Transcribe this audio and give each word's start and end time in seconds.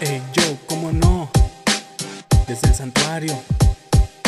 Ey, 0.00 0.22
yo, 0.34 0.42
cómo 0.66 0.92
no. 0.92 1.30
Desde 2.46 2.68
el 2.68 2.74
santuario, 2.74 3.32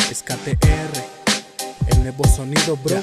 escate 0.09 0.57
R. 0.61 1.03
El 1.87 2.01
nuevo 2.01 2.23
sonido, 2.27 2.75
bro. 2.77 2.99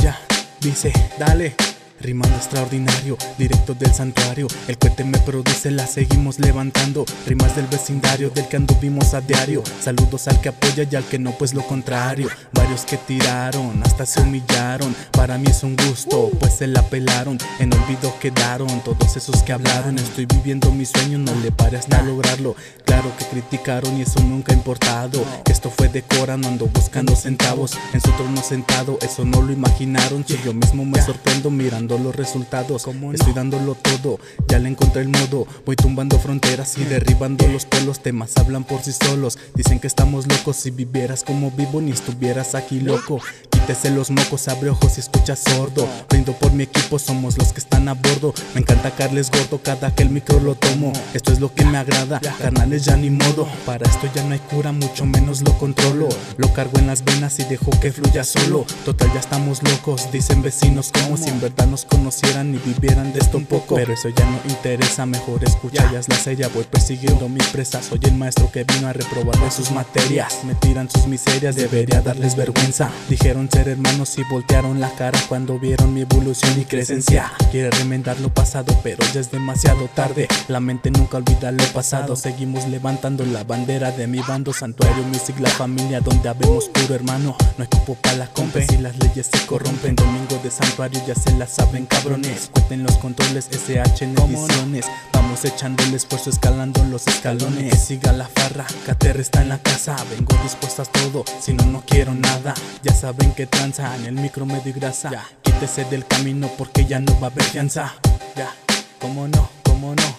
Ya 0.00 0.18
dice, 0.60 0.92
dale. 1.18 1.56
Rimando 2.00 2.36
extraordinario, 2.36 3.16
directo 3.38 3.72
del 3.74 3.94
santuario. 3.94 4.46
El 4.68 4.76
cohete 4.76 5.04
me 5.04 5.18
produce, 5.18 5.70
la 5.70 5.86
seguimos 5.86 6.38
levantando. 6.38 7.06
Rimas 7.26 7.56
del 7.56 7.66
vecindario, 7.66 8.30
del 8.30 8.46
que 8.48 8.56
anduvimos 8.56 9.14
a 9.14 9.20
diario. 9.20 9.62
Saludos 9.80 10.28
al 10.28 10.40
que 10.40 10.50
apoya 10.50 10.86
y 10.90 10.96
al 10.96 11.04
que 11.04 11.18
no, 11.18 11.30
pues 11.32 11.54
lo 11.54 11.62
contrario. 11.62 12.28
Varios 12.52 12.84
que 12.84 12.98
tiraron, 12.98 13.80
hasta 13.84 14.04
se 14.06 14.20
humillaron. 14.20 14.94
Para 15.12 15.38
mí 15.38 15.46
es 15.48 15.62
un 15.62 15.76
gusto, 15.76 16.30
pues 16.40 16.54
se 16.54 16.66
la 16.66 16.82
pelaron. 16.82 17.38
En 17.58 17.72
olvido 17.72 18.14
quedaron 18.20 18.82
todos 18.82 19.16
esos 19.16 19.42
que 19.42 19.52
hablaron. 19.52 19.98
Estoy 19.98 20.26
viviendo 20.26 20.70
mi 20.72 20.84
sueño, 20.84 21.18
no 21.18 21.34
le 21.36 21.52
pare 21.52 21.78
hasta 21.78 22.02
lograrlo. 22.02 22.56
Claro 22.84 23.10
que 23.18 23.24
criticaron 23.26 23.96
y 23.96 24.02
eso 24.02 24.20
nunca 24.20 24.52
ha 24.52 24.56
importado. 24.56 25.24
esto 25.50 25.70
fue 25.70 25.88
de 25.88 26.02
cora, 26.02 26.36
no 26.36 26.48
ando 26.48 26.66
buscando 26.66 27.16
centavos. 27.16 27.78
En 27.92 28.00
su 28.00 28.10
trono 28.12 28.42
sentado, 28.42 28.98
eso 29.00 29.24
no 29.24 29.40
lo 29.40 29.52
imaginaron. 29.52 30.24
Si 30.26 30.38
yo 30.44 30.52
mismo 30.52 30.84
me 30.84 31.00
sorprendo 31.00 31.50
mirando 31.50 31.83
los 31.88 32.16
resultados. 32.16 32.86
Estoy 33.12 33.32
dándolo 33.32 33.74
todo, 33.74 34.18
ya 34.48 34.58
le 34.58 34.68
encontré 34.68 35.02
el 35.02 35.08
modo. 35.08 35.46
Voy 35.64 35.76
tumbando 35.76 36.18
fronteras 36.18 36.76
y 36.78 36.84
derribando 36.84 37.46
los 37.48 37.66
polos. 37.66 38.00
Temas 38.00 38.36
hablan 38.36 38.64
por 38.64 38.82
sí 38.82 38.92
solos. 38.92 39.38
Dicen 39.54 39.80
que 39.80 39.86
estamos 39.86 40.26
locos. 40.26 40.56
Si 40.56 40.70
vivieras 40.70 41.22
como 41.22 41.50
vivo, 41.50 41.80
ni 41.80 41.90
estuvieras 41.90 42.54
aquí 42.54 42.80
loco. 42.80 43.20
Quítese 43.64 43.88
los 43.88 44.10
mocos, 44.10 44.46
abre 44.48 44.68
ojos 44.68 44.98
y 44.98 45.00
escucha 45.00 45.34
sordo. 45.34 45.88
Brindo 46.10 46.34
por 46.34 46.52
mi 46.52 46.64
equipo, 46.64 46.98
somos 46.98 47.38
los 47.38 47.54
que 47.54 47.60
están 47.60 47.88
a 47.88 47.94
bordo. 47.94 48.34
Me 48.52 48.60
encanta 48.60 48.90
Carles 48.90 49.30
Gordo 49.30 49.58
cada 49.62 49.90
que 49.90 50.02
el 50.02 50.10
micro 50.10 50.38
lo 50.38 50.54
tomo. 50.54 50.92
Esto 51.14 51.32
es 51.32 51.40
lo 51.40 51.50
que 51.54 51.64
me 51.64 51.78
agrada, 51.78 52.20
carnales 52.20 52.84
ya 52.84 52.94
ni 52.98 53.08
modo. 53.08 53.48
Para 53.64 53.88
esto 53.88 54.06
ya 54.14 54.22
no 54.24 54.34
hay 54.34 54.38
cura, 54.40 54.72
mucho 54.72 55.06
menos 55.06 55.40
lo 55.40 55.56
controlo. 55.56 56.10
Lo 56.36 56.52
cargo 56.52 56.78
en 56.78 56.88
las 56.88 57.04
venas 57.04 57.38
y 57.38 57.44
dejo 57.44 57.70
que 57.80 57.90
fluya 57.90 58.22
solo. 58.22 58.66
Total, 58.84 59.10
ya 59.14 59.20
estamos 59.20 59.62
locos, 59.62 60.12
dicen 60.12 60.42
vecinos 60.42 60.92
como 60.92 61.16
si 61.16 61.30
en 61.30 61.40
verdad 61.40 61.66
nos 61.66 61.86
conocieran 61.86 62.54
y 62.54 62.58
vivieran 62.58 63.14
de 63.14 63.20
esto 63.20 63.38
un 63.38 63.46
poco. 63.46 63.76
Pero 63.76 63.94
eso 63.94 64.10
ya 64.10 64.26
no 64.26 64.40
interesa, 64.46 65.06
mejor 65.06 65.42
escucha, 65.42 65.90
ya 65.90 66.00
es 66.00 66.08
la 66.10 66.16
sella. 66.16 66.50
Voy 66.52 66.64
persiguiendo 66.64 67.30
mi 67.30 67.40
presa, 67.50 67.82
soy 67.82 68.00
el 68.02 68.14
maestro 68.14 68.52
que 68.52 68.64
vino 68.64 68.88
a 68.88 68.92
reprobar 68.92 69.40
de 69.40 69.50
sus 69.50 69.70
materias. 69.70 70.40
Me 70.44 70.54
tiran 70.54 70.90
sus 70.90 71.06
miserias, 71.06 71.56
debería 71.56 72.02
darles 72.02 72.36
vergüenza. 72.36 72.90
Dijeron 73.08 73.48
ser 73.54 73.68
hermanos 73.68 74.18
y 74.18 74.24
voltearon 74.24 74.80
la 74.80 74.90
cara 74.96 75.18
cuando 75.28 75.60
vieron 75.60 75.94
mi 75.94 76.00
evolución 76.00 76.60
y 76.60 76.64
crecencia. 76.64 77.32
Quiere 77.52 77.70
remendar 77.70 78.18
lo 78.20 78.28
pasado, 78.28 78.76
pero 78.82 79.04
ya 79.12 79.20
es 79.20 79.30
demasiado 79.30 79.88
tarde. 79.94 80.26
La 80.48 80.58
mente 80.58 80.90
nunca 80.90 81.18
olvida 81.18 81.52
lo 81.52 81.64
pasado. 81.66 82.16
Seguimos 82.16 82.66
levantando 82.66 83.24
la 83.24 83.44
bandera 83.44 83.92
de 83.92 84.08
mi 84.08 84.18
bando, 84.18 84.52
Santuario 84.52 85.04
Music, 85.04 85.36
la 85.38 85.50
familia 85.50 86.00
donde 86.00 86.28
habemos 86.28 86.68
puro 86.68 86.96
hermano. 86.96 87.36
No 87.56 87.62
hay 87.62 87.68
cupo 87.68 87.94
para 87.94 88.16
la 88.16 88.26
compra 88.26 88.66
si 88.66 88.76
las 88.78 88.96
leyes 88.98 89.30
se 89.32 89.46
corrompen. 89.46 89.94
Domingo 89.94 90.36
de 90.42 90.50
Santuario 90.50 91.00
ya 91.06 91.14
se 91.14 91.30
la 91.38 91.46
saben 91.46 91.86
cabrones. 91.86 92.50
Cuenten 92.52 92.82
los 92.82 92.96
controles 92.98 93.48
SH 93.52 94.04
en 94.04 94.18
ediciones. 94.18 94.86
Vamos 95.12 95.44
echando 95.44 95.84
el 95.84 95.94
esfuerzo 95.94 96.30
escalando 96.30 96.82
los 96.84 97.06
escalones. 97.06 97.72
Que 97.72 97.78
siga 97.78 98.12
la 98.12 98.26
farra, 98.26 98.66
Cater 98.84 99.20
está 99.20 99.42
en 99.42 99.50
la 99.50 99.58
casa. 99.58 99.96
Vengo 100.10 100.36
dispuestas 100.42 100.90
todo, 100.90 101.24
si 101.40 101.52
no, 101.52 101.64
no 101.66 101.84
quiero 101.86 102.14
nada. 102.14 102.54
Ya 102.82 102.92
saben 102.92 103.32
que 103.32 103.43
tranza 103.46 103.94
en 103.96 104.06
el 104.06 104.14
micro 104.14 104.46
medio 104.46 104.70
y 104.70 104.72
grasa. 104.72 105.10
Ya, 105.10 105.26
quítese 105.42 105.84
del 105.84 106.06
camino 106.06 106.48
porque 106.58 106.84
ya 106.84 107.00
no 107.00 107.12
va 107.20 107.28
a 107.28 107.30
haber 107.30 107.44
fianza. 107.44 107.94
Ya, 108.36 108.52
cómo 109.00 109.28
no, 109.28 109.50
cómo 109.62 109.94
no. 109.94 110.16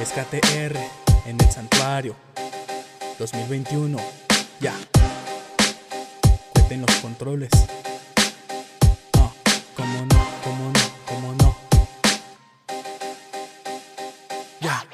Es 0.00 0.10
KTR 0.10 0.76
en 1.26 1.40
el 1.40 1.50
santuario 1.50 2.16
2021. 3.18 3.98
Ya, 4.60 4.74
cueten 6.52 6.82
los 6.82 6.96
controles. 6.96 7.50
Ah, 9.18 9.30
cómo 9.76 10.06
no, 10.06 10.26
cómo 10.44 10.72
no, 10.72 10.80
cómo 11.06 11.34
no. 11.34 11.56
Ya. 14.60 14.84